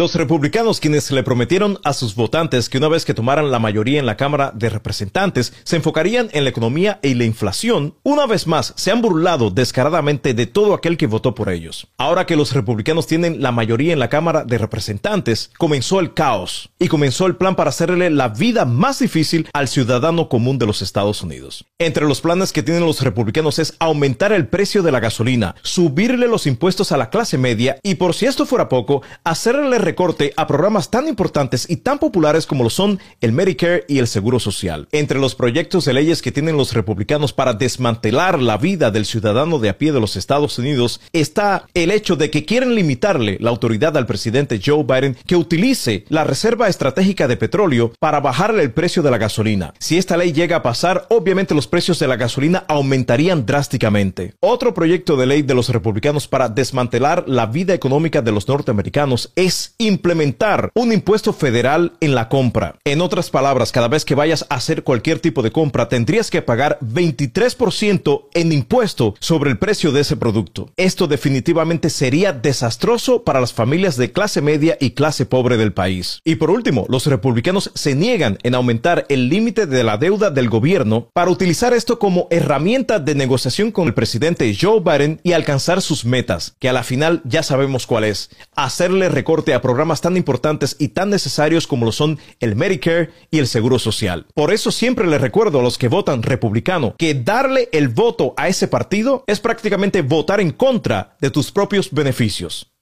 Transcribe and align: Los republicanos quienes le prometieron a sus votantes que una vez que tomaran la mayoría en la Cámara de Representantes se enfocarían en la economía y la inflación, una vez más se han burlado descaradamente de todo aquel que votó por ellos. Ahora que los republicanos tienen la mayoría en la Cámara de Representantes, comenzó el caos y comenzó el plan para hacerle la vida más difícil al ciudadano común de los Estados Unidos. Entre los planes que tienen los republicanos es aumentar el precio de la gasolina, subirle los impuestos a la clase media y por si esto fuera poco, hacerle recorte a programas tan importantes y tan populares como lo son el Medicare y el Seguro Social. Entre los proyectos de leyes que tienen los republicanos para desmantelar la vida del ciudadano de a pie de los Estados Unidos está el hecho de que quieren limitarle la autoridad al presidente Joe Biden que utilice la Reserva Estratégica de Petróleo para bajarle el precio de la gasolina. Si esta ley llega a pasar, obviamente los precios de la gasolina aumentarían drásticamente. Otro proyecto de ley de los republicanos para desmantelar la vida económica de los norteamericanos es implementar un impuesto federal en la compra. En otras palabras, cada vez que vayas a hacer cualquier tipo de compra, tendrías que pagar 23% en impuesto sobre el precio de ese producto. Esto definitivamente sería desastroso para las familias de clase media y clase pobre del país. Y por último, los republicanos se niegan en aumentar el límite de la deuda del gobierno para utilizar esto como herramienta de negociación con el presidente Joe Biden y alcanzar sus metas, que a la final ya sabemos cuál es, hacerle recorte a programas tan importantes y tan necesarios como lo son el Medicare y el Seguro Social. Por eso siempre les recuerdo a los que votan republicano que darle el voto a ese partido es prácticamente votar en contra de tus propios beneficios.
Los 0.00 0.14
republicanos 0.14 0.80
quienes 0.80 1.10
le 1.10 1.22
prometieron 1.22 1.78
a 1.84 1.92
sus 1.92 2.14
votantes 2.14 2.70
que 2.70 2.78
una 2.78 2.88
vez 2.88 3.04
que 3.04 3.12
tomaran 3.12 3.50
la 3.50 3.58
mayoría 3.58 4.00
en 4.00 4.06
la 4.06 4.16
Cámara 4.16 4.50
de 4.54 4.70
Representantes 4.70 5.52
se 5.62 5.76
enfocarían 5.76 6.30
en 6.32 6.44
la 6.44 6.48
economía 6.48 7.00
y 7.02 7.12
la 7.12 7.24
inflación, 7.24 7.96
una 8.02 8.24
vez 8.24 8.46
más 8.46 8.72
se 8.76 8.90
han 8.90 9.02
burlado 9.02 9.50
descaradamente 9.50 10.32
de 10.32 10.46
todo 10.46 10.72
aquel 10.72 10.96
que 10.96 11.06
votó 11.06 11.34
por 11.34 11.50
ellos. 11.50 11.88
Ahora 11.98 12.24
que 12.24 12.34
los 12.34 12.54
republicanos 12.54 13.06
tienen 13.06 13.42
la 13.42 13.52
mayoría 13.52 13.92
en 13.92 13.98
la 13.98 14.08
Cámara 14.08 14.42
de 14.42 14.56
Representantes, 14.56 15.50
comenzó 15.58 16.00
el 16.00 16.14
caos 16.14 16.70
y 16.78 16.88
comenzó 16.88 17.26
el 17.26 17.36
plan 17.36 17.54
para 17.54 17.68
hacerle 17.68 18.08
la 18.08 18.28
vida 18.28 18.64
más 18.64 19.00
difícil 19.00 19.50
al 19.52 19.68
ciudadano 19.68 20.30
común 20.30 20.58
de 20.58 20.64
los 20.64 20.80
Estados 20.80 21.20
Unidos. 21.20 21.66
Entre 21.78 22.06
los 22.06 22.22
planes 22.22 22.54
que 22.54 22.62
tienen 22.62 22.86
los 22.86 23.02
republicanos 23.02 23.58
es 23.58 23.74
aumentar 23.78 24.32
el 24.32 24.48
precio 24.48 24.82
de 24.82 24.92
la 24.92 25.00
gasolina, 25.00 25.56
subirle 25.60 26.26
los 26.26 26.46
impuestos 26.46 26.90
a 26.90 26.96
la 26.96 27.10
clase 27.10 27.36
media 27.36 27.78
y 27.82 27.96
por 27.96 28.14
si 28.14 28.24
esto 28.24 28.46
fuera 28.46 28.70
poco, 28.70 29.02
hacerle 29.24 29.89
recorte 29.90 30.32
a 30.36 30.46
programas 30.46 30.88
tan 30.88 31.08
importantes 31.08 31.68
y 31.68 31.78
tan 31.78 31.98
populares 31.98 32.46
como 32.46 32.62
lo 32.62 32.70
son 32.70 33.00
el 33.20 33.32
Medicare 33.32 33.84
y 33.88 33.98
el 33.98 34.06
Seguro 34.06 34.38
Social. 34.38 34.86
Entre 34.92 35.18
los 35.18 35.34
proyectos 35.34 35.84
de 35.84 35.92
leyes 35.92 36.22
que 36.22 36.30
tienen 36.30 36.56
los 36.56 36.74
republicanos 36.74 37.32
para 37.32 37.54
desmantelar 37.54 38.40
la 38.40 38.56
vida 38.56 38.92
del 38.92 39.04
ciudadano 39.04 39.58
de 39.58 39.68
a 39.68 39.78
pie 39.78 39.90
de 39.90 39.98
los 39.98 40.14
Estados 40.14 40.56
Unidos 40.60 41.00
está 41.12 41.66
el 41.74 41.90
hecho 41.90 42.14
de 42.14 42.30
que 42.30 42.44
quieren 42.44 42.76
limitarle 42.76 43.36
la 43.40 43.50
autoridad 43.50 43.96
al 43.96 44.06
presidente 44.06 44.60
Joe 44.64 44.84
Biden 44.84 45.16
que 45.26 45.34
utilice 45.34 46.04
la 46.08 46.22
Reserva 46.22 46.68
Estratégica 46.68 47.26
de 47.26 47.36
Petróleo 47.36 47.92
para 47.98 48.20
bajarle 48.20 48.62
el 48.62 48.70
precio 48.70 49.02
de 49.02 49.10
la 49.10 49.18
gasolina. 49.18 49.74
Si 49.80 49.98
esta 49.98 50.16
ley 50.16 50.32
llega 50.32 50.58
a 50.58 50.62
pasar, 50.62 51.06
obviamente 51.08 51.52
los 51.52 51.66
precios 51.66 51.98
de 51.98 52.06
la 52.06 52.14
gasolina 52.14 52.64
aumentarían 52.68 53.44
drásticamente. 53.44 54.34
Otro 54.38 54.72
proyecto 54.72 55.16
de 55.16 55.26
ley 55.26 55.42
de 55.42 55.54
los 55.54 55.68
republicanos 55.68 56.28
para 56.28 56.48
desmantelar 56.48 57.24
la 57.26 57.46
vida 57.46 57.74
económica 57.74 58.22
de 58.22 58.30
los 58.30 58.46
norteamericanos 58.46 59.32
es 59.34 59.74
implementar 59.80 60.70
un 60.74 60.92
impuesto 60.92 61.32
federal 61.32 61.94
en 62.00 62.14
la 62.14 62.28
compra. 62.28 62.76
En 62.84 63.00
otras 63.00 63.30
palabras, 63.30 63.72
cada 63.72 63.88
vez 63.88 64.04
que 64.04 64.14
vayas 64.14 64.46
a 64.48 64.56
hacer 64.56 64.84
cualquier 64.84 65.18
tipo 65.18 65.42
de 65.42 65.50
compra, 65.50 65.88
tendrías 65.88 66.30
que 66.30 66.42
pagar 66.42 66.78
23% 66.80 68.28
en 68.34 68.52
impuesto 68.52 69.14
sobre 69.20 69.50
el 69.50 69.58
precio 69.58 69.90
de 69.90 70.02
ese 70.02 70.16
producto. 70.16 70.70
Esto 70.76 71.06
definitivamente 71.06 71.90
sería 71.90 72.32
desastroso 72.32 73.24
para 73.24 73.40
las 73.40 73.52
familias 73.52 73.96
de 73.96 74.12
clase 74.12 74.42
media 74.42 74.76
y 74.80 74.90
clase 74.90 75.24
pobre 75.26 75.56
del 75.56 75.72
país. 75.72 76.20
Y 76.24 76.36
por 76.36 76.50
último, 76.50 76.84
los 76.88 77.06
republicanos 77.06 77.70
se 77.74 77.94
niegan 77.94 78.38
en 78.42 78.54
aumentar 78.54 79.06
el 79.08 79.28
límite 79.28 79.66
de 79.66 79.82
la 79.82 79.96
deuda 79.96 80.30
del 80.30 80.50
gobierno 80.50 81.08
para 81.14 81.30
utilizar 81.30 81.72
esto 81.72 81.98
como 81.98 82.28
herramienta 82.30 82.98
de 82.98 83.14
negociación 83.14 83.72
con 83.72 83.86
el 83.86 83.94
presidente 83.94 84.54
Joe 84.60 84.80
Biden 84.80 85.20
y 85.22 85.32
alcanzar 85.32 85.80
sus 85.80 86.04
metas, 86.04 86.54
que 86.58 86.68
a 86.68 86.74
la 86.74 86.82
final 86.82 87.22
ya 87.24 87.42
sabemos 87.42 87.86
cuál 87.86 88.04
es, 88.04 88.30
hacerle 88.54 89.08
recorte 89.08 89.54
a 89.54 89.62
programas 89.70 90.00
tan 90.00 90.16
importantes 90.16 90.74
y 90.80 90.88
tan 90.88 91.10
necesarios 91.10 91.68
como 91.68 91.86
lo 91.86 91.92
son 91.92 92.18
el 92.40 92.56
Medicare 92.56 93.10
y 93.30 93.38
el 93.38 93.46
Seguro 93.46 93.78
Social. 93.78 94.26
Por 94.34 94.52
eso 94.52 94.72
siempre 94.72 95.06
les 95.06 95.20
recuerdo 95.20 95.60
a 95.60 95.62
los 95.62 95.78
que 95.78 95.86
votan 95.86 96.24
republicano 96.24 96.96
que 96.98 97.14
darle 97.14 97.68
el 97.70 97.88
voto 97.88 98.34
a 98.36 98.48
ese 98.48 98.66
partido 98.66 99.22
es 99.28 99.38
prácticamente 99.38 100.02
votar 100.02 100.40
en 100.40 100.50
contra 100.50 101.16
de 101.20 101.30
tus 101.30 101.52
propios 101.52 101.92
beneficios. 101.92 102.72